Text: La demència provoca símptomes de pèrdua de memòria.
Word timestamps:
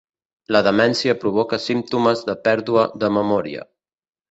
La 0.55 0.61
demència 0.67 1.15
provoca 1.25 1.61
símptomes 1.67 2.25
de 2.31 2.37
pèrdua 2.49 2.89
de 3.05 3.13
memòria. 3.21 3.71